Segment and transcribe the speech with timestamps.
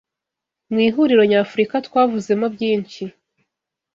[0.71, 3.03] mu ihuriro nyafurika twavuzemo byinshyi